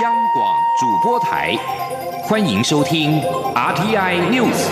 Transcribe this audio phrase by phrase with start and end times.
[0.00, 1.54] 央广主播台，
[2.22, 3.20] 欢迎收听
[3.54, 4.68] RTI News。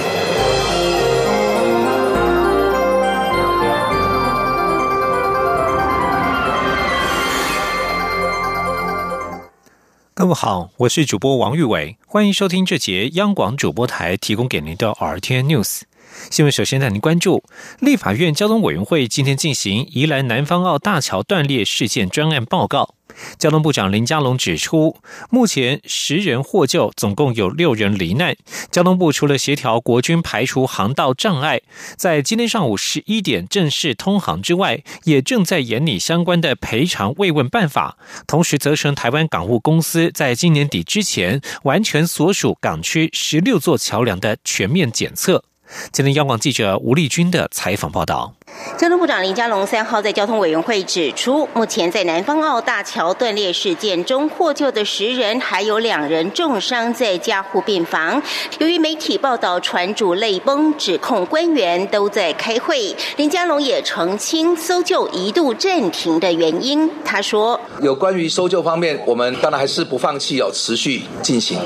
[10.14, 15.82] 各位好，我是主播王玉伟，欢迎收听这节央广主播台提供给您的 RTI News。
[16.30, 17.42] 新闻首先带您关注，
[17.80, 22.94] 立法院交通委员会今天进行宜兰南方澳大桥断裂事件专案报告。
[23.38, 24.96] 交通部长林佳龙指出，
[25.30, 28.36] 目前十人获救，总共有六人罹难。
[28.70, 31.60] 交通部除了协调国军排除航道障碍，
[31.96, 37.96] 在今天上午十一点正式通航之外，也正在研拟相关的赔偿慰问办法。
[38.26, 45.44] 同时，责成台湾港务公司在今年底之前完成所属港区十六座桥梁的全面检测。
[45.92, 48.32] 今天，央广记者吴丽君的采访报道。
[48.76, 58.20] 交通部长林佳龙三号在交通委员会指出，目前在南方澳大桥断裂事件中获救的十人，还有两人重伤在加护病房。
[58.58, 66.90] 由于媒体报道船主泪崩，指控官员都在开会，林佳龙也澄清搜救一度暂停的原因。
[67.04, 71.58] 他说：“有关于搜救方面，我们当然还是不放弃，要持续进行。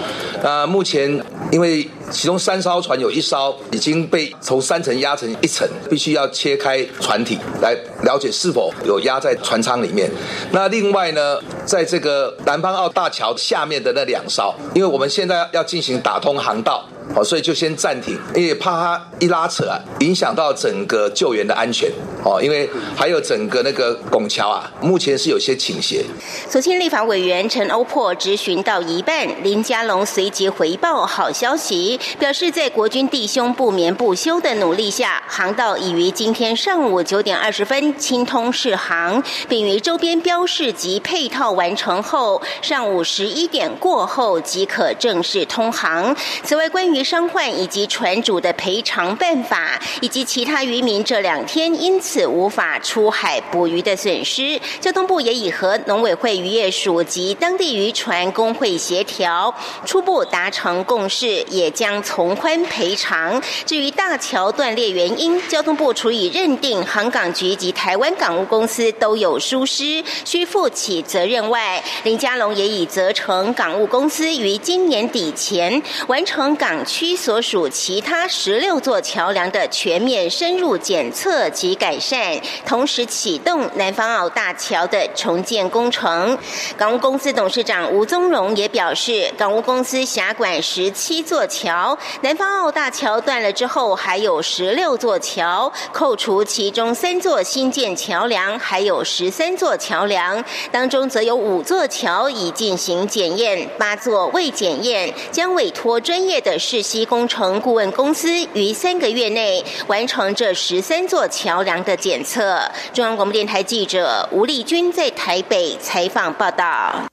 [0.42, 10.10] 那目前因为其中三艘船有一艘已经被从三层压成一层，必须要切开。”船体来了解是否有压在船舱里面。
[10.50, 16.86] 那另外呢，在这个南方澳大桥下面的那两艘，因为我们现在要进行打通航道。
[17.14, 21.91] 哦，所以就先暂停，因为怕它一拉扯啊，影响到整个救援的安全。
[22.25, 26.05] 哦，因为还有整个那个拱桥啊，目前是有些倾斜。
[26.48, 46.17] 所幸立法委员陈欧珀质询到一半，林佳龙随即回报好消息，表示在国军弟兄不眠不休的努力下，航道已于今天上午九点二十分清通试航，并于周边标示及配套完成后，上午十一点过后即可正式通航。
[46.45, 59.55] 此外，关于于伤患以及船主的赔偿办法，以及其他渔民这两天因此无法出海捕鱼的损失，交通部也已和农委会渔业署及当地渔船工会协调，
[59.86, 63.41] 初步达成共识，也将从宽赔偿。
[63.64, 76.82] 至于大桥断裂原因，交通部除以认定航港局及台湾港务公司都有疏失，需负起责任外，林佳龙也已责成港务公司于今年底前完成港。
[76.85, 86.39] 区所属其他十六座桥梁的全面深入检测及改善，同时启动南方澳大桥的重建工程。
[86.77, 106.59] 港务公司董事长吴宗荣也表示，港务公司辖管十七座桥，南方澳大桥断了之后，还有十六座桥，扣除其中三座新建桥梁，还有十三座桥梁，当中则有五座桥已进行检验，八座未检验，将委托专业的。
[106.72, 112.62] 世溪工程顾问公司于三个月内完成这十三座桥梁的检测。
[112.94, 117.06] 中央广播电台记者吴丽君在台北采访报道。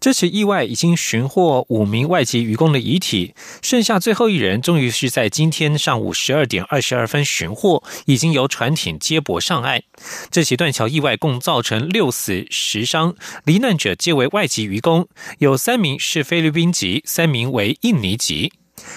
[0.00, 9.82] 这起意外已经寻获五名外籍渔工的遗体，剩下最后一人终于是在今天上午十二点二十二分寻获，已经由船艇接驳上岸。
[10.30, 15.06] 这起断桥意外共造成六死十伤，罹难者皆为外籍渔工，
[15.40, 18.50] 有三名是菲律宾籍，三名为印尼籍。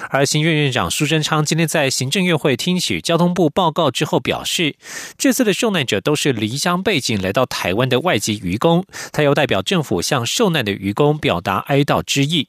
[0.10, 4.76] 而行院院长苏贞昌今天在行政院会听取交通部报告之后表示，
[5.18, 12.48] 这次的受难者都是离乡背景来到台湾的外籍渔工，他又代表政府向受难的渔工表达哀悼之意。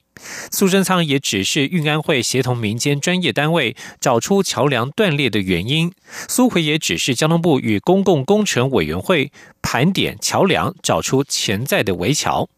[0.51, 5.91] 苏贞昌也指示运安会协同民间专业单位找出桥梁断裂的原因。
[6.27, 9.31] 苏奎也指示交通部与公共工程委员会
[9.61, 12.49] 盘点桥梁，找出潜在的围桥。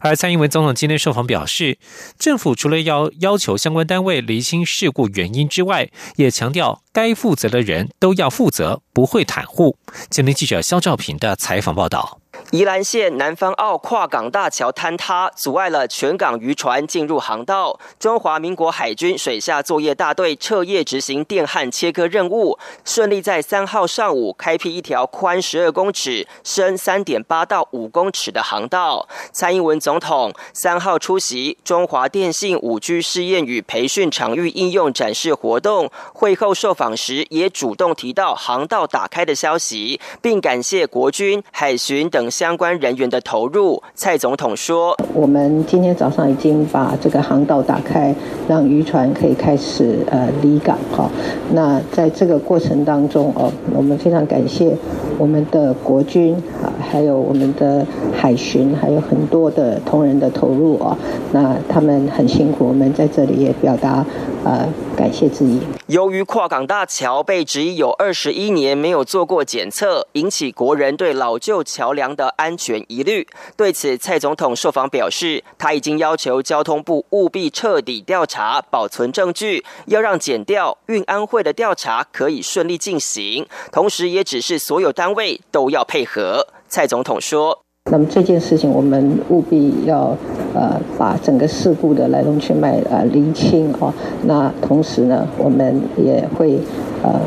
[0.00, 1.78] 而蔡英文总统今天受访表示，
[2.18, 9.76] 政府除了要要求相关单位厘清事故原因之外，也强调该负责的人都要负责，不会袒护。
[10.10, 12.20] 今天记者肖兆平的采访报道。
[12.52, 17.78] 宜兰县南方澳跨港大桥坍塌，阻碍了全港渔船进入航道。
[17.98, 29.08] 中华民国海军水下作业大队彻夜执行电焊切割任务，顺利在三号上午开辟一条宽十二公尺、深三点八到五公尺的航道。
[29.32, 42.25] 蔡英文总统三号出席中华电信五 G 试验与培训场域应用展示活动，会后受访时也主动提到航道打开的消息，并感谢国军、海巡等。
[42.30, 48.14] 相关人员的投入，蔡总统说：“我们今天早上已经把这个航道打开，
[48.48, 51.10] 让渔船可以开始呃离港哈。
[51.52, 54.76] 那在这个过程当中哦，我们非常感谢
[55.18, 60.96] 我们的国军啊，还有我们的海巡，还有很多的同仁的投入啊，
[61.32, 64.04] 那他们很辛苦，我们在这里也表达
[64.44, 64.66] 呃
[64.96, 65.60] 感谢之意。
[65.86, 73.26] 由于跨港大桥被质疑有二十一年没有做过检测，引起国人对老旧桥梁的安全疑虑。
[73.56, 83.46] 对此，蔡总统受访表示，他已经要求交通部务必彻底调查，保存证据，要让检调、运安会的调查可以顺利进行。
[83.70, 86.46] 同时，也指示所有单位都要配合。
[86.76, 87.58] 蔡总统说
[87.90, 90.14] ：“那么这件事情，我们务必要
[90.52, 93.90] 呃把整个事故的来龙去脉呃厘清哦。
[94.24, 96.58] 那同时呢，我们也会
[97.02, 97.18] 呃。”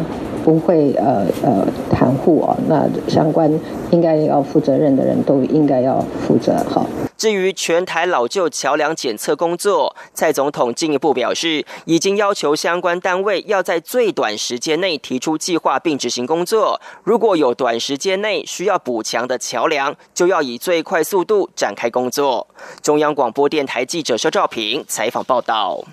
[0.41, 3.51] 不会呃呃袒护哦，那相关
[3.91, 6.85] 应该要负责任的人都应该要负责好。
[7.19, 16.79] 至于全台老旧桥梁检测工作，蔡总统进一步表示，已经要求相关单位要在最短时间内提出计划并执行工作。
[17.03, 22.47] 如果有短时间内需要补强的桥梁，就要以最快速度展开工作。
[22.81, 25.83] 中央广播电台记者肖兆平采访报道。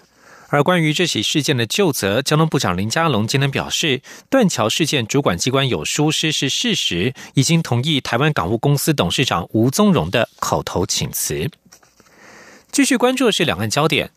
[0.48, 4.00] 而关于这起事件的就责，交通部长林佳龙今天表示，
[4.30, 11.50] 断桥事件主管机关有疏失是事实，已经同意台湾港务公司董事长吴宗荣的口头请辞。
[12.70, 14.10] 继续关注的是两岸焦点。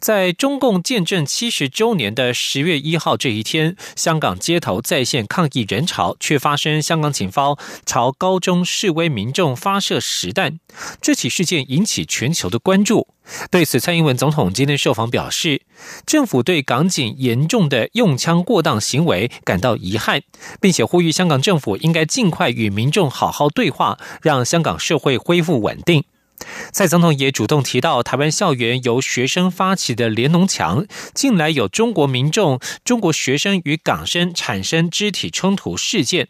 [0.00, 10.58] 在中共建政七十周年的十月一号这一天，香港街头再现抗议人潮，却发生香港警方朝高中示威民众发射实弹。
[11.02, 13.08] 这起事件引起全球的关注。
[13.50, 15.60] 对此，蔡英文总统今天受访表示，
[16.06, 20.22] 政府对港警严重的用枪过当行为感到遗憾，
[20.60, 26.04] 并且呼吁香港政府应该尽快与民众好好对话，让香港社会恢复稳定。
[26.72, 36.28] 蔡总统也主动提到，台湾校园由学生发起的联农墙，近来有中国民众、中国学生与港生产生肢体冲突事件。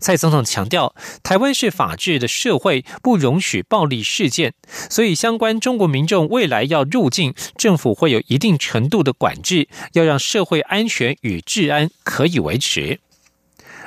[0.00, 4.52] 蔡总统强调，台湾是法治的社会，不容许暴力事件，
[4.90, 12.98] 所以相关中国民众未来要入境，政府会有一定程度的管制，要让社会安全与治安可以维持。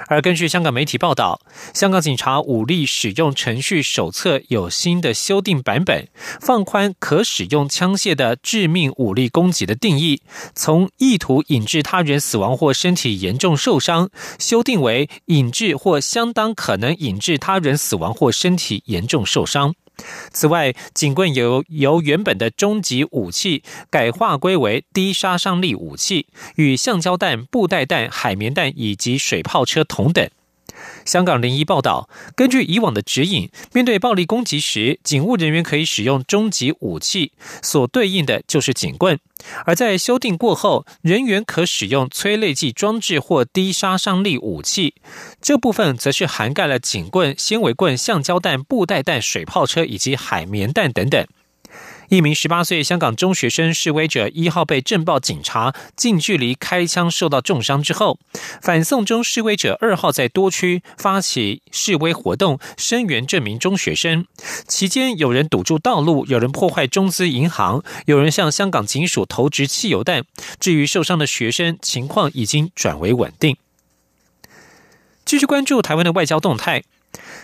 [0.07, 1.39] 而根据香港媒体报道，
[1.73, 6.07] 香港警察武力使用程序手册有新的修订版本，
[6.41, 10.21] 放宽可使用枪械的致命武力攻击的定义，
[10.53, 14.09] 从意图引致他人死亡或身体严重受伤，
[14.39, 19.73] 修订为引致或相当可能引致他人死亡或身体严重受伤。
[20.31, 30.30] 此外，警棍由由原本的终极武器改划归为低杀伤力武器，与橡胶弹、布袋弹、海绵弹以及水炮车同等。
[31.05, 39.17] 香港零一报道，根据以往的指引，面对暴力攻击时，警务人员可以使用终极武器，所对应的就是警棍；
[39.65, 44.95] 而在修订过后，人员可使用催泪剂装置或低杀伤力武器，
[45.41, 51.25] 这部分则是涵盖了警棍、纤维棍、橡胶弹、布袋弹、水炮车以及海绵弹等等。
[52.13, 58.19] 一名十八岁香港中学生示威者一号被镇暴警察近距离开枪受到重伤之后，
[58.62, 64.27] 反送中示威者二号在多区发起示威活动，声援这名中学生。
[64.68, 70.24] 期间有人堵住道路，有人破坏中资银行，有人向香港警署投掷汽油弹。
[70.60, 73.57] 至于受伤的学生，情况已经转为稳定。
[75.25, 76.83] 继续关注台湾的外交动态。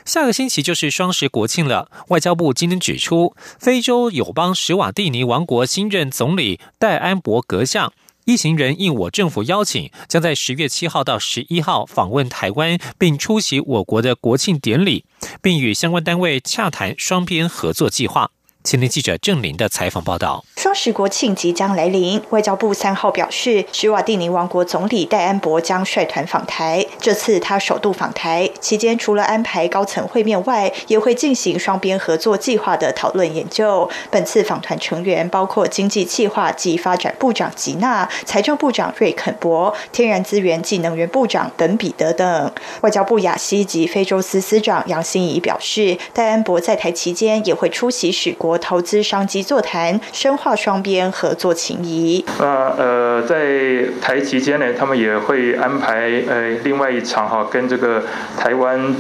[0.05, 1.91] 下个星期就是双十国庆了。
[2.07, 7.91] 外交部今天指出，非洲友邦史瓦蒂尼王国新任总理戴安伯格下
[8.25, 15.05] 一行人应我政府邀请，将在十月七号到十一号访问台湾，并出席我国的国庆典礼，
[15.41, 18.29] 并与相关单位洽谈双边合作计划。
[18.63, 26.85] 青年记者郑林的采访报道：双十国庆即将来临，外交部三号表示，史瓦蒂尼王国总理戴安博将率团访台。
[26.99, 33.89] 这次他首度访台期间，除了安排高层会面外，也会进行双边合作计划的讨论研究。
[34.11, 42.51] 本次访团成员包括经济计划及发展部长吉娜、财政部长瑞肯博、天然资源及能源部长本彼得等。
[42.81, 48.49] 外交部亚西及非洲司司长杨欣怡表示，戴安博在台期间也会出席史国。
[48.49, 52.23] 国投资商机座谈，深化双边合作情谊。
[52.39, 58.03] 那呃，在台期间呢，他们也会安排呃另外一场哈，跟这个
[58.37, 58.93] 台湾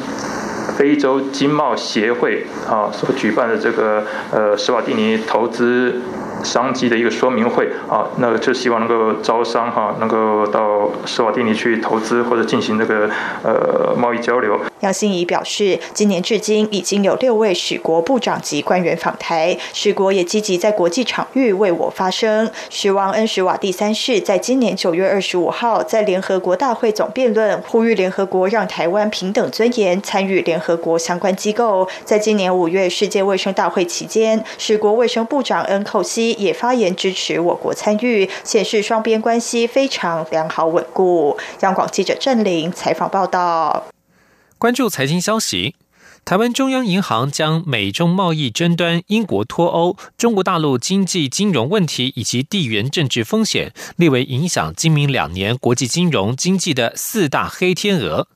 [0.77, 6.01] 非洲经贸协会啊所举办的这个呃斯瓦蒂尼投资。
[6.41, 13.09] 商机的一个说明会啊，那就希望能够招商哈，能够到斯瓦蒂尼去投资或者进行这个
[13.43, 14.57] 呃贸易交流。
[14.81, 22.49] 杨欣怡表示，今年至今已经有六位使国部长级官员访台，使国也积极在国际场域为我发声。
[22.69, 31.87] 希望恩什瓦第三世在今年九月二十五号在联合国大会总辩论，呼吁联合国让台湾平等尊严参与联合国相关机构。
[32.05, 41.37] 在今年五月世界卫生大会期间，使国卫生部长恩寇西也发言支持我国参与，显示双边关系非常良好稳固。
[41.61, 43.98] 央广记者郑玲采访报道。
[44.59, 45.75] 关注财经消息，
[46.25, 58.27] 台湾中央银行将美中贸易争端、英国脱欧、中国大陆经济金融问题以及地缘政治风险列为影响今明两年国际金融经济的四大黑天鹅。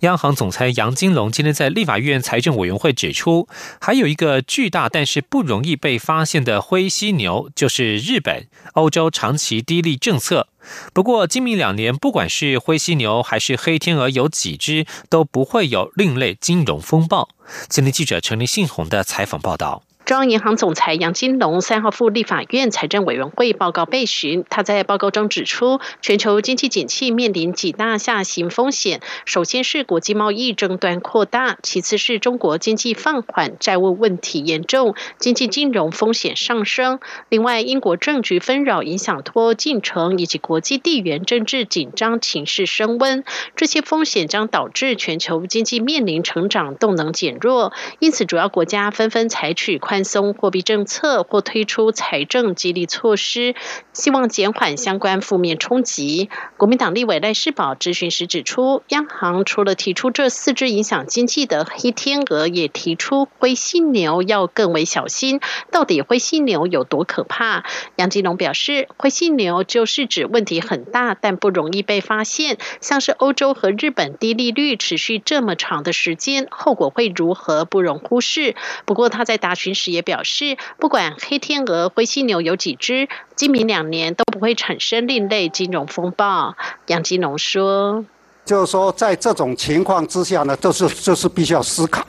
[0.00, 3.48] 央行总裁杨金龙今天在立法院财政委员会指出，
[3.80, 10.48] 还有一个巨大但是不容易被发现的灰犀牛，就是日本、欧洲长期低利政策。
[10.92, 17.28] 不过，今明两年，不管是灰犀牛还是黑天鹅，有几只都不会有另类金融风暴。
[17.68, 19.82] 今天记者陈立信宏的采访报道。
[20.10, 36.98] 中央银行总裁杨金龙三号赴立法院财政委员会报告备询，他在报告中指出，全球经济景气面临几大下行风险，首先是国际贸易争端扩大，其次是中国经济放缓、债务问题严重、经济金融风险上升。
[37.28, 43.22] 另外，英国政局纷扰影响脱欧进程，以及国际地缘政治紧张情势升温，
[43.54, 47.72] 这些风险将导致全球经济面临成长动能减弱。
[48.00, 49.99] 因此，主要国家纷纷采取宽。
[50.04, 53.54] 松货币政策或推出财政激励措施，
[53.92, 56.30] 希望减缓相关负面冲击。
[56.56, 65.40] 国民党立委赖世宝咨询时指出，央行除了提出这四只影响经济的黑天鹅，也提出灰犀牛要更为小心。
[65.70, 67.64] 到底灰犀牛有多可怕？
[67.96, 78.54] 杨金龙表示，灰犀牛就是指问题很大，但不容易被发现，像是欧洲和日本低利率持续这么长的时间，后果会如何不容忽视。
[78.86, 79.89] 不过他在答询时。
[79.90, 86.54] 也表示，不管黑天鹅、灰犀牛有几只，今明两年都不会产生另类金融风暴。
[86.86, 88.04] 杨金龙说
[88.44, 92.04] ：“就是说，在这种情况之下呢，就是就是必须要思考，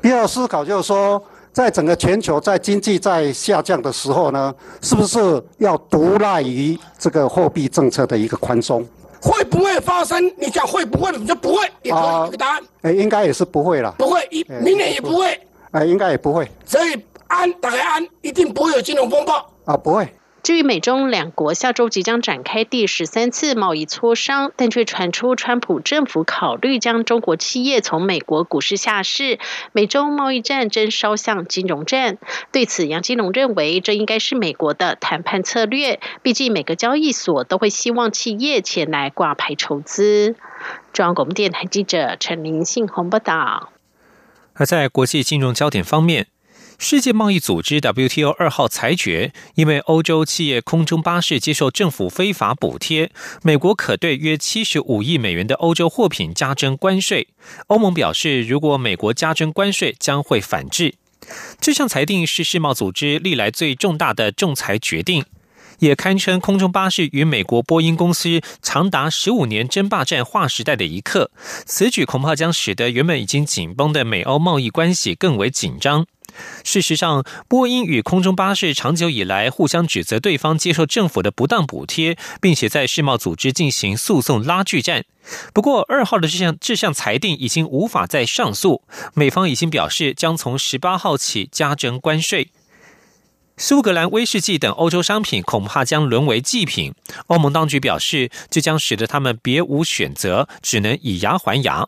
[0.00, 1.22] 必须要思考，就是说，
[1.52, 5.18] 在整个全球在经济在下降的时候呢，是不是
[5.58, 8.86] 要独赖于这个货币政策的一个宽松？
[9.22, 10.24] 会不会发生？
[10.38, 12.62] 你讲会不会，你就不会，也可以一个答案。
[12.82, 15.38] 哎，应该也是不会了，不会，一明年也不会。
[15.72, 16.50] 哎，应该也不会。
[16.64, 16.98] 所以。”
[17.30, 19.76] 安，打开安，一定不会有金融风暴啊！
[19.76, 20.14] 不会。
[20.42, 29.38] 至于美中两国下周即将展开第十三次贸易磋商，但却传出川普政府考虑将中国企业从美国股市下市，
[29.72, 32.16] 美中贸易战争烧向金融战。
[32.52, 36.00] 对此，杨金龙认为，这应该是美国的谈判策略。
[36.22, 40.34] 毕竟，每个交易所都会希望企业前来挂牌筹资。
[40.92, 43.70] 中央广播电台记者陈林信宏报道。
[44.54, 46.26] 而在国际金融焦点方面。
[46.82, 57.28] 世界贸易组织 WTO 二号裁决，因为欧洲企业空中巴士接受政府非法补贴，美国可对约七十五亿美元的欧洲货品加征关税。
[57.66, 60.94] 欧盟表示，如果美国加征关税，将会反制。
[61.60, 65.26] 这项裁定是世贸组织历来最重大的仲裁决定，
[65.80, 71.30] 也堪称空中巴士与美国波音公司长达十五年争霸战划时代的一刻。
[71.66, 76.06] 此举恐怕将使得原本已经紧绷的美欧贸易关系更为紧张。
[76.64, 85.04] 事实上，波音与空中巴士长久以来互相指责对方接受政府的不当补贴，并且在世贸组织进行诉讼拉锯战。
[85.52, 88.82] 不过，二号的这项这项裁定已经无法再上诉，
[89.14, 92.50] 美方已经表示将从十八号起加征关税。
[93.56, 96.94] 苏格兰威士忌等欧洲商品恐怕将沦为祭品。
[97.26, 101.86] 欧盟当局表示，这将使得他们别无选择，只能以牙还牙。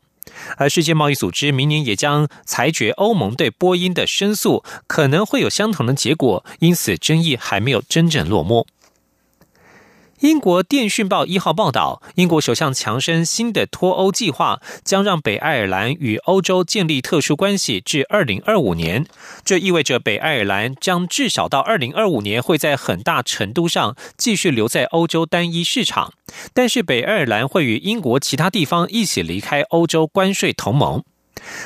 [0.56, 8.66] 而世界贸易组织明年也将裁决欧盟对波音的申诉，可能会有相同的结果，因此争议还没有真正落幕。
[10.22, 19.04] 英国电讯报一号报道，英国首相强生新的脱欧计划将让北爱尔兰与欧洲建立特殊关系至二零二五年。
[19.44, 26.12] 这意味着北爱尔兰将至少到二零二五年会在很大程度上继续留在欧洲单一市场，
[26.54, 31.02] 但是北爱尔兰会与英国其他地方一起离开欧洲关税同盟。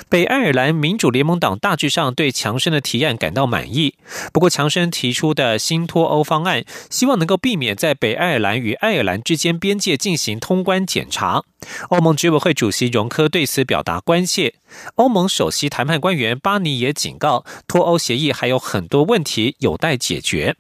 [0.08, 3.94] 北爱尔兰民主联盟党大致上对强生的提案感到满意，
[4.32, 11.42] 不过强生提出的新脱欧方案，希望能够避免在北爱尔兰与爱尔兰之间边界进行通关检查。
[11.88, 14.54] 欧盟执委会主席容科对此表达关切。
[14.96, 20.56] 欧盟首席谈判官员巴尼也警告，脱欧协议还有很多问题有待解决。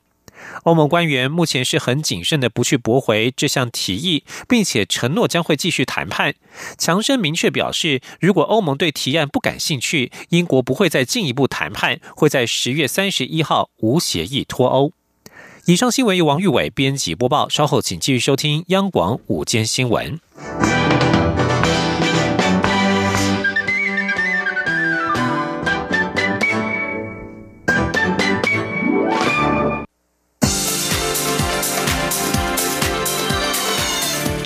[0.64, 6.34] 欧盟官员目前是很谨慎的，不去驳回这项提议，并且承诺将会继续谈判。
[6.76, 14.92] 强生明确表示，如果欧盟对提案不感兴趣，英国不会再进一步谈判，会在十月三十一号无协议脱欧。
[15.66, 20.20] 以上新闻由王玉伟编辑播报，稍后请继续收听央广午间新闻。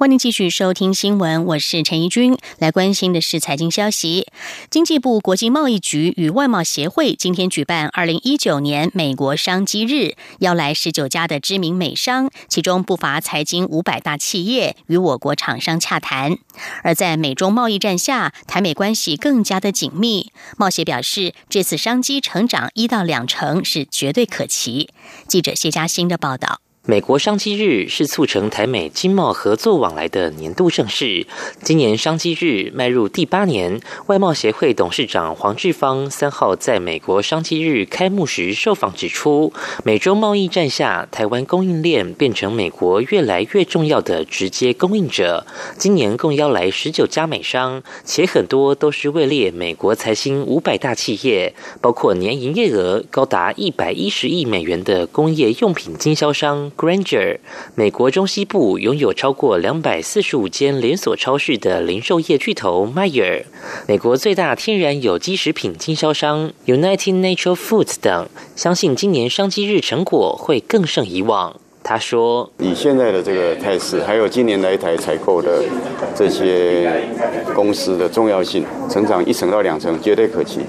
[0.00, 2.38] 欢迎继续收听新闻，我是陈怡君。
[2.56, 4.26] 来关心的是财经消息。
[4.70, 16.38] 经济部国际贸易局与外贸协会今天举办二零一九年美国商机日，邀来十九家的知名美商，其中不乏财经五百大企业与我国厂商洽谈。
[16.82, 20.32] 而在美中贸易战下，台美关系更加的紧密。
[20.56, 24.88] 贸协表示，这次商机成长一到两成是绝对可期。
[25.28, 26.62] 记者谢嘉欣的报道。
[26.86, 31.26] 美国商机日是促成台美经贸合作往来的年度盛事。
[31.62, 39.52] 今年商机日迈入第八年，外贸协会董事长黄志芳三号在美国商机日开幕时受访指出，
[39.84, 45.46] 美洲贸易战下，台湾供应链变成美国越来越重要的直接供应者。
[45.76, 56.72] 今年共邀来十九家美商，且很多都是位列美国财新五百大企业，包括年营业额高达一百一十亿美元的工业用品经销商。
[56.80, 57.36] Granger，
[57.74, 63.44] 美国中西部拥有超过两百四十五间连锁超市的零售业巨头 Meyer，
[63.86, 71.59] 美国最大天然有机食品经销商 United Natural Foods 等，相信今年商机日成果会更胜以往。
[71.82, 75.64] 他说：“以现在的这个态势，还有今年来台采购的
[76.14, 76.92] 这些
[77.54, 80.60] 公司的重要性，成长一成到两成绝对可期。”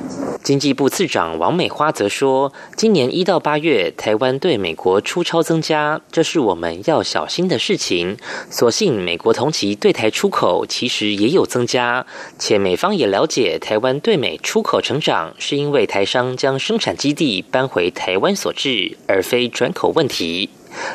[0.41, 8.17] 经济部次长王美花则说：“今年一到八月，台湾对美国出超增加，这是我们要小心的事情。
[8.49, 12.05] 所幸美国同期对台出口其实也有增加，
[12.39, 20.49] 且美方也了解台湾对美出口成长是因为台商将生产基地搬回台湾所致，而非转口问题。”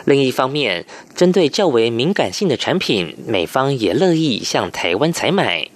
[0.04, 5.68] 另一方面，针对较为敏感性的产品，美方也乐意向台湾采买。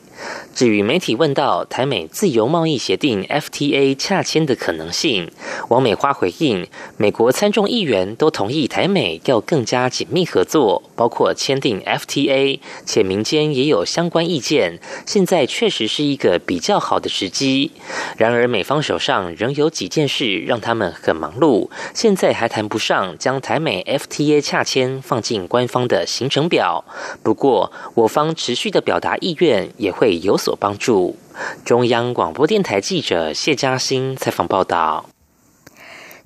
[0.54, 5.30] 至于媒体问到台美自由贸易协定 FTA 洽签的可能性，
[5.68, 6.66] 王美花回应：
[6.98, 14.78] 美国参众议员都同意台美要更加紧密合作，包括签订 FTA，且民间也有相关意见。
[15.06, 17.70] 现在确实是一个比较好的时机。
[18.18, 26.85] 然而，美方手上仍有几件事让他们很忙碌，现在还谈不上将台美 FTA 洽签放进官方的行程表。
[27.22, 30.10] 不过，我方持续的表达意愿也会。
[30.18, 31.16] 有所帮助。
[31.64, 35.07] 中央广播电台记者谢嘉欣采访报道。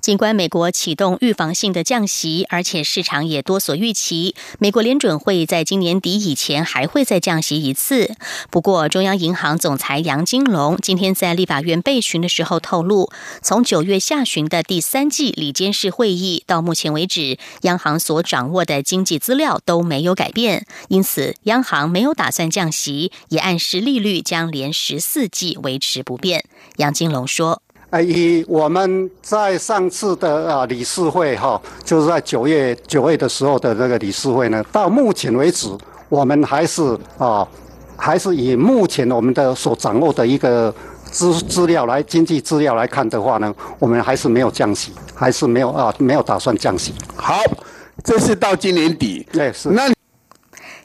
[0.05, 8.15] 尽管美国启动预防性的降息，而且市场也多所预期，美国联准会在今年底以前还会再降息一次。
[8.51, 13.09] 不过，中央银行总裁杨金龙今天在立法院备询的时候透露，
[13.41, 26.45] 从九月下旬的第三季里监事会议到目前为止，央行所掌握的经济资料都没有改变，因此央行没有打算降息，也暗示利率将连十四季维持不变。
[26.75, 27.63] 杨金龙说。
[28.01, 35.69] 以我们在上次的啊理事会哈，就是在九月九月的时候的那个理事会呢，到目前为止，
[36.09, 37.47] 我们还是啊，
[37.95, 40.73] 还是以目前我们的所掌握的一个
[41.11, 46.93] 资资料来经济资料来看的话呢，我们还是没有降息，还是没有啊，没有打算降息。
[47.15, 47.39] 好，
[48.03, 49.94] 这是到今年底，对，是那。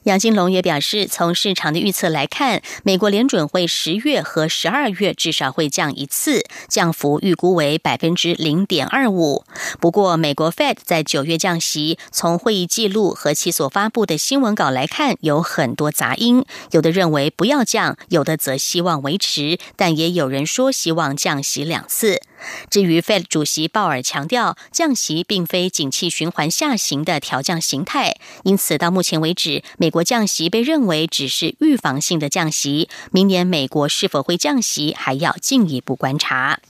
[0.04, 9.44] 杨金龙也表示，从市场的预测来看，美国联准会十月和十二月至少会降一次，降幅预估为百分之零点二五。
[9.78, 16.44] 不过，美国 Fed 在九月降息，从会议记录和其所发布的新闻稿来看，有很多杂音。
[16.70, 22.22] 有的认为不要降，有的则希望维持，但也有人说希望降息两次。
[22.70, 32.88] 至于 Fed 主席鲍尔强调，降息并非景气循环下行的调降形态，因此到目前为止，美国降息被认为只是预防性的降息。
[33.10, 36.60] 明年美国是否会降息，还要进一步观察。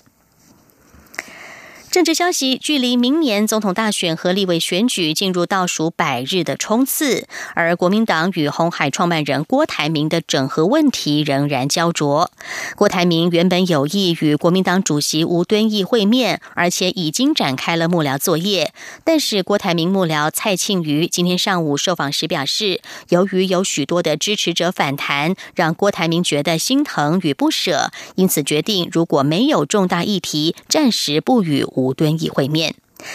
[1.91, 7.27] 政治消息：距离明年总统大选和立委选举进入倒数百日的冲刺，
[7.57, 12.31] 而国民党与红海创办人郭台铭的整合问题仍然焦灼。
[12.77, 18.73] 郭台铭原本有意与国民党主席吴敦义会面，而且已经展开了幕僚作业。
[19.03, 31.67] 但是，郭台铭幕僚蔡庆瑜今天上午受访时表示，由于有许多的支持者反弹，让郭台铭觉得心疼与不舍，因此决定如果没有重大议题，暂时不与。
[31.81, 32.75] 吴敦义会面。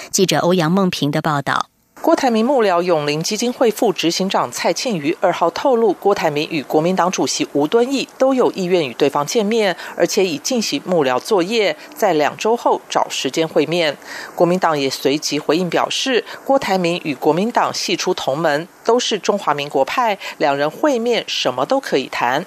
[0.09, 1.67] 记者欧阳梦平的报道。
[2.01, 13.97] 郭台铭幕僚永林基金会副执行长蔡庆瑜二号透露，郭台铭与国民党主席吴敦义都有意愿与对方见面，而且已进行幕僚作业，在两周后找时间会面。
[14.35, 18.67] 国民党也随即回应表示，郭台铭与国民党系出同门。
[18.85, 22.45] 都是中华民国派，两人会面什么都可以谈。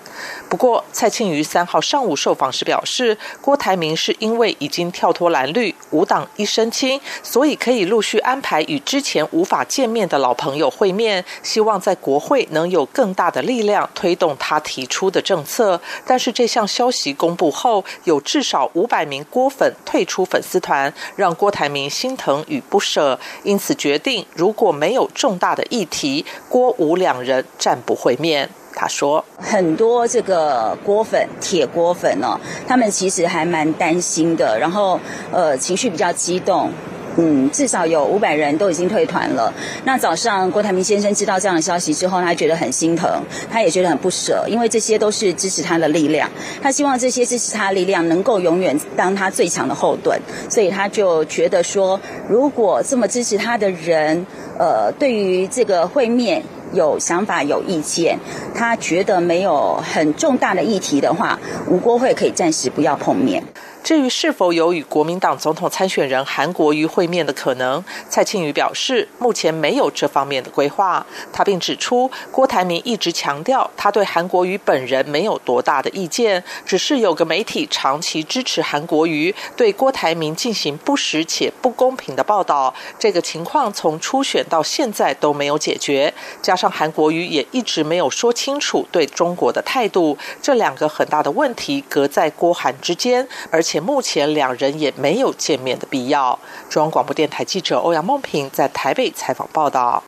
[0.49, 15.81] 不过，蔡庆瑜三号上午受访时表示，郭台铭是因为已经跳脱蓝绿，五党一身轻，所以可以陆续安排与之前无法见面的老朋友会面，希望在国会能有更大的力量推动他提出的政策。
[16.07, 26.25] 但是这项消息公布后，有至少五百名郭粉退出粉丝团，让郭台铭心疼与不舍，因此决定如果没有重大的议题。
[26.49, 28.49] 郭吴两人暂不会面。
[28.75, 32.39] 他说：“很多这个郭粉、铁锅粉哦，
[32.69, 35.01] 他们其实还蛮担心的，然后
[35.33, 36.71] 呃情绪比较激动。
[37.17, 39.53] 嗯，至少有五百人都已经退团了。
[39.85, 43.11] 那早上郭台铭先生知道这样的消息之后，他觉得很心疼，
[43.51, 46.31] 他也觉得很不舍，因为这些都是支持他的力量。
[46.63, 50.17] 他希望这些支持他的力量能够永远当他最强的后盾，
[50.49, 54.25] 所以他就觉得说，如果这么支持他的人。”
[54.59, 56.43] 呃，对于这个会面
[56.73, 58.19] 有想法、有意见，
[58.55, 63.43] 他觉得没有很重大的议题的话，吴国会可以暂时不要碰面。
[63.89, 71.07] 至于是否有与国民党总统参选人韩国瑜会面的可能，蔡庆宇表示目前没有这方面的规划。
[71.33, 82.75] 他并指出，郭台铭一直强调他对韩国瑜本人没有多大的意见，只是有个媒体长期支持韩国瑜，对郭台铭进行不实且不公平的报道。
[82.99, 93.78] 这个情况从初选到现在都没有解决，加上韩国瑜也一直没有说清楚对中国的态度，这两个很大的问题隔在郭韩之间，而且。
[93.81, 96.39] 目前两人也没有见面的必要。
[96.69, 100.03] 中央广播电台记者欧阳梦平在台北采访报道。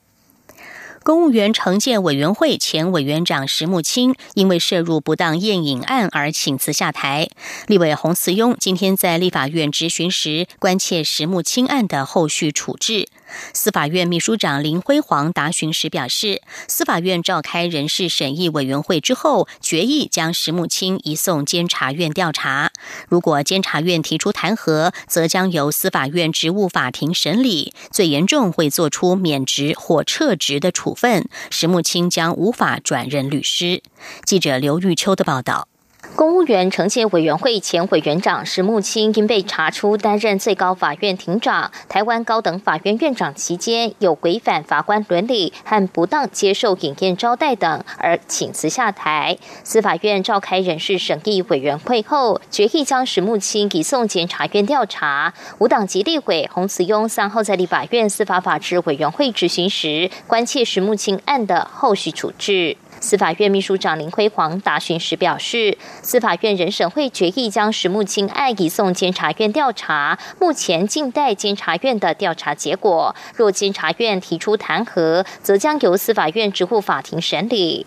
[1.02, 7.30] 公务员惩戒委员会前委员长石木清因为涉入不当宴饮案而请辞下台。
[7.66, 13.08] 立委洪慈庸今天在立法院质询时，关切石木清案的后续处置。
[13.52, 22.72] 司法院秘书长林辉煌答询时表示，司法院召开人事审议委员会之后，决议将石木清移送监察院调查。
[23.08, 31.28] 如果监察院提出弹劾，则将由司法院职务法庭审理，最严重会做出免职或撤职的处分。
[31.50, 33.82] 石木清将无法转任律师。
[34.24, 35.69] 记者刘玉秋的报道。
[36.16, 49.38] 公务员惩戒委员会前委员长石木清因被查出担任最高法院庭长、台湾高等法院院长期间有违反法官伦理和不当接受饮宴招待等，而请辞下台。
[49.64, 55.32] 司法院召开人事审议委员会后，决议将石木清移送检察院调查。
[55.58, 62.76] 无党籍立委洪慈庸三号在立法院司法法制委员会执行时，关切石木清案的后续处置。
[63.00, 73.14] 司法院秘书长林辉煌答询时表示，司法院人审会决议将石木清案移送监察院调查，目前静待监察院的调查结果。
[73.34, 77.86] 若监察院提出弹劾，则将由司法院职务法庭审理。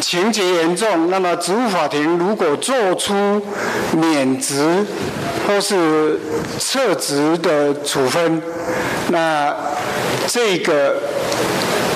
[0.00, 3.42] 情节严重，那么职务法庭如果做出
[3.92, 4.84] 免职
[5.46, 6.18] 或是
[6.58, 8.42] 撤职的处分，
[9.10, 9.54] 那
[10.26, 10.96] 这个。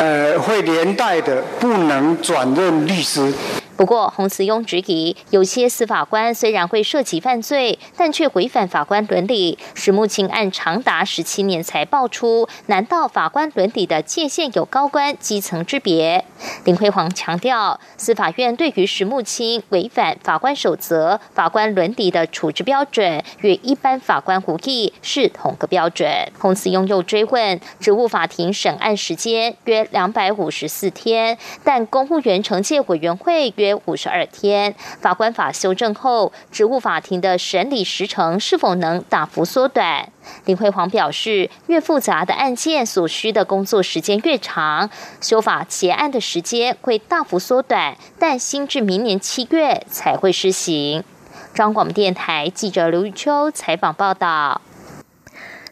[0.00, 3.30] 呃，会连带的不能转任律师。
[3.76, 9.58] 不过，洪慈庸质疑，有些司法官虽然会涉及犯罪，但却违反法官伦理。
[9.74, 16.24] 史木清案长达十七年才爆出，难道法官伦理的界限有高官基层之别？
[16.64, 26.08] 林辉煌强调，司法院对于石木清违反法官守则、法官伦理的处置标准，与一般法官无异，是同个标准。
[26.38, 33.70] 洪慈庸又追问，职务法庭审案时间约两百五十四天，但公务员惩戒委员会约。
[33.86, 40.10] 五十二天，法官法修正后，职务法庭的审理时程是否能大幅缩短？
[40.44, 51.04] 林辉煌表示，越复杂的案件所需的工作时间越长，修法结案的时间会大幅缩短，但新至明年七月才会施行。
[51.54, 54.60] 张广电台记者刘玉秋采访报道。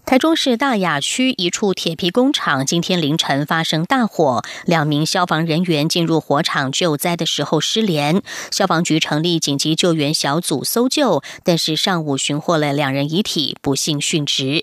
[0.08, 14.62] 台中市大雅区一处铁皮工厂今天凌晨发生大火，两名消防人员进入火场救灾的时候失联，消防局成立紧急救援小组搜救，但是上午寻获了两人遗体，不幸殉职。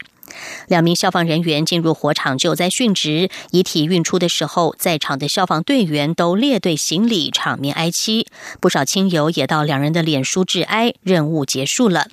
[0.68, 8.26] 两名消防人员进入火场救灾殉职，遗体运出的时候，在场的消防队员都列队行礼，场面哀戚，
[8.60, 10.96] 不少亲友也到两人的脸书致哀。
[11.04, 12.08] 任务结束了。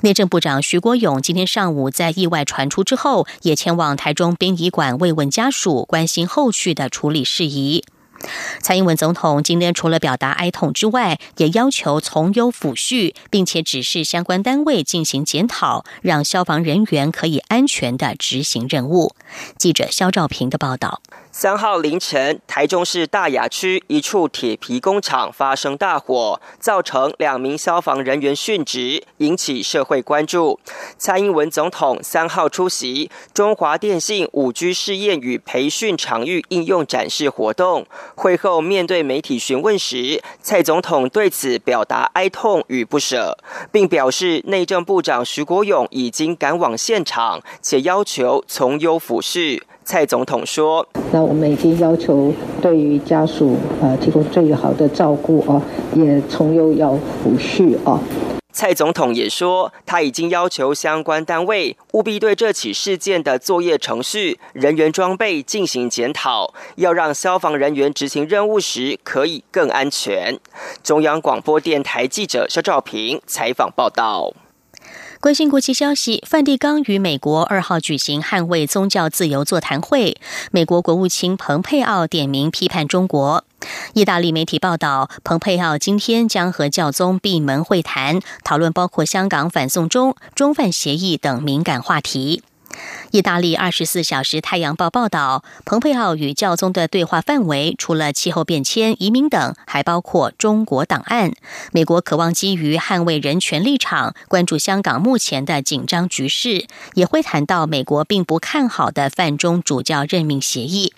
[0.00, 7.84] 内政部长徐国勇今天上午在意外传出之后，也前往台中殡仪馆慰问家属，关心后续的处理事宜。
[8.60, 19.14] 蔡英文总统今天除了表达哀痛之外，也要求从优抚恤，并且指示相关单位进行检讨，让消防人员可以安全的执行任务。
[19.56, 21.00] 记者肖兆平的报道。
[21.40, 30.58] 三号凌晨，台中市大雅区一处铁皮工厂发生大火，造成两名消防人员殉职，引起社会关注。
[30.96, 43.38] 蔡英文总统三号出席中华电信五 G 试验与培训场域应用展示活动，会后面对媒体询问时，蔡总统对此表达哀痛与不舍，
[43.70, 49.62] 并表示内政部长徐国勇已经赶往现场，且要求从优抚恤。
[49.90, 55.62] 蔡总统说：“那我们已经要求对于家属呃提供最好的照顾啊，
[55.96, 57.98] 也从优要抚恤啊。”
[58.52, 70.38] 蔡总统也说，他已经要求相关单位务必对这起事件的作业程序、人员装备进行检讨，要让消防人员执行任务时可以更安全。
[70.82, 74.34] 中央广播电台记者肖照平采访报道。
[75.20, 80.16] 关心国际消息，梵蒂冈与美国二号举行捍卫宗教自由座谈会。
[80.52, 83.44] 美国国务卿蓬佩奥点名批判中国。
[83.94, 92.44] 意大利媒体报道，蓬佩奥今天将和教宗闭门会谈，讨论包括香港反送中、中梵协议等敏感话题。
[93.10, 101.32] 意大利二十四小时太阳报报道，蓬佩奥与教宗的对话范围除了气候变迁、移民等，还包括中国档案。
[101.72, 110.92] 美国渴望基于捍卫人权立场，关注香港目前的紧张局势，也会谈到美国并不看好的范中主教任命协议。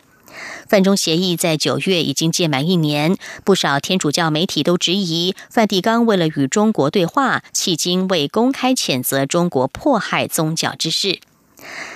[0.68, 11.20] 范中协议在九月已经届满一年，不少天主教媒体都质疑梵蒂冈为了与中国对话，迄今未公开谴责中国迫害宗教之事。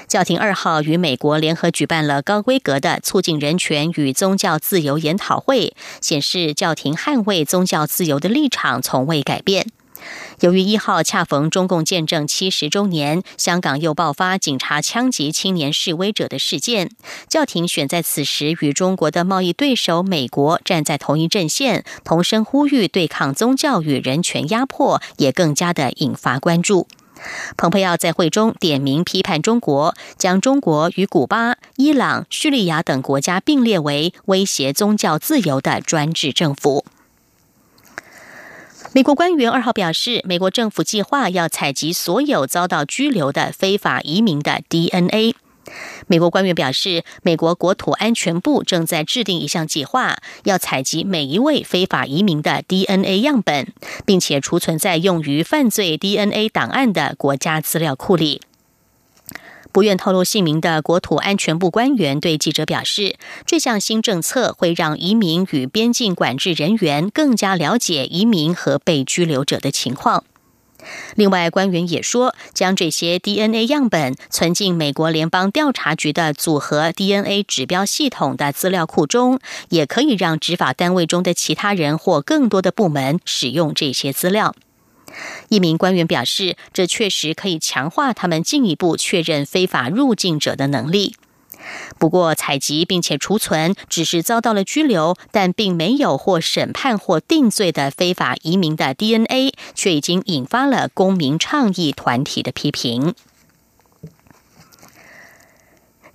[0.06, 9.66] 教廷二号与美国联合举办了高规格的促进人权与宗教自由研讨会，显示教廷捍卫宗教自由的立场从未改变。
[10.40, 16.90] 由于一号恰逢中共建政七十周年，香港又爆发警察枪击青年示威者的事件，
[17.26, 26.86] 教廷选在此时与中国的贸易对手美国站在同一阵线，同声呼吁对抗宗教与人权压迫，也更加的引发关注。
[27.56, 36.84] 蓬佩奥在会中点名批判中国，将中国与古巴、伊朗、叙利亚等国家并列为威胁宗教自由的专制政府。
[38.92, 45.34] 美国官员二号表示，美国政府计划要采集所有遭到拘留的非法移民的 DNA。
[46.06, 53.72] 美国官员表示，美国国土安全部正在制定一项计划，要采集每一位非法移民的 DNA 样本，
[54.04, 58.42] 并且储存在用于犯罪 DNA 档案的国家资料库里。
[59.72, 70.22] 不愿透露姓名的国土安全部官员对记者表示，这项新政策会让移民与边境管制人员更加了解移民和被拘留者的情况。
[71.16, 84.54] 另外，官员也说，将这些 DNA 样本存进美国联邦调查局的组合 DNA 指标系统的资料库中，也可以让执法单位中的其他人或更多的部门使用这些资料。
[85.48, 91.14] 一名官员表示，这确实可以强化他们进一步确认非法入境者的能力。
[91.98, 103.14] 不过，采集并且储存只是遭到了拘留，但并没有或审判或定罪的非法移民的 DNA，却已经引发了公民倡议团体的批评。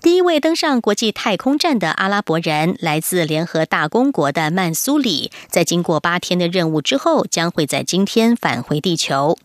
[0.01, 9.37] 第一位登上国际太空站的阿拉伯人，来自联合大公国的曼苏里，在经过八天的任务之后，将会在今天返回地球。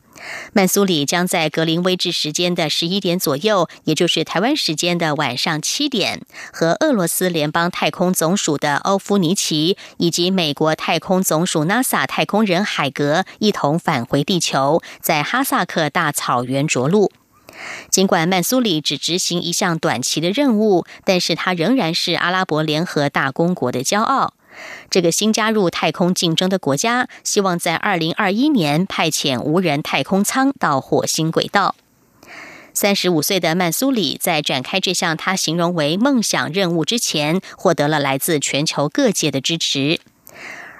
[0.52, 17.12] 曼苏里将在格林威治时间的十一点左右，也就是台湾时间的晚上七点，和俄罗斯联邦太空总署的欧夫尼奇以及美国太空总署 NASA 太空人海格一同返回地球，在哈萨克大草原着陆。
[17.88, 24.34] 尽管曼苏里只执行一项短期的任务，但是他仍然是阿拉伯联合大公国的骄傲。
[24.90, 31.74] 这个新加入太空竞争的国家，希望在二零二一年派遣无人太空舱到火星轨道。
[32.72, 40.00] 三十五岁的曼苏里在展开这项他形容为梦想任务之前，获得了来自全球各界的支持。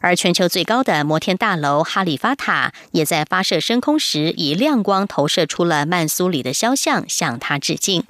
[0.01, 8.05] 而全球最高的摩天大楼哈利法塔也在发射升空时，以亮光投射出了曼苏里的肖像，向他致敬。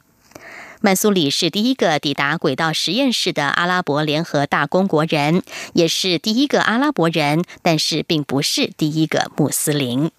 [0.85, 5.43] 曼苏里是第一个抵达轨道实验室的阿拉伯联合大公国人，
[5.73, 10.11] 也是第一个阿拉伯人，但是并不是第一个穆斯林。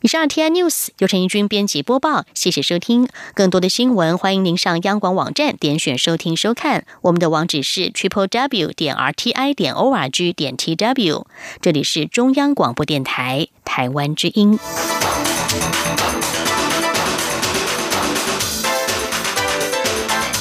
[0.00, 3.08] 以上 T I News 由陈怡君编辑播报，谢谢收听。
[3.34, 6.84] 更多的新闻，欢迎您上央广网站点选收听收看。
[7.02, 11.28] 我们的网址是 triple w 点 r t i 点 o r g 点 t w。
[11.60, 14.58] 这里是中央广播电台台湾之音。